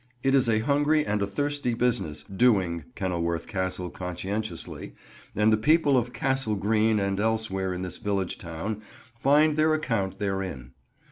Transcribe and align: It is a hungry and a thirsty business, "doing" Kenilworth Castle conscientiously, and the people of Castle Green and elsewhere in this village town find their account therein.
It 0.23 0.33
is 0.33 0.49
a 0.49 0.61
hungry 0.65 1.05
and 1.05 1.21
a 1.21 1.27
thirsty 1.27 1.75
business, 1.75 2.23
"doing" 2.23 2.85
Kenilworth 2.95 3.45
Castle 3.45 3.91
conscientiously, 3.91 4.95
and 5.35 5.53
the 5.53 5.57
people 5.57 5.95
of 5.95 6.11
Castle 6.11 6.55
Green 6.55 6.99
and 6.99 7.19
elsewhere 7.19 7.71
in 7.71 7.83
this 7.83 7.99
village 7.99 8.39
town 8.39 8.81
find 9.15 9.55
their 9.57 9.75
account 9.75 10.17
therein. 10.17 10.71